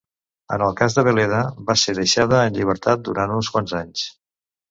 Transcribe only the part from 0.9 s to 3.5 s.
de Veleda, va ser deixada en llibertat durant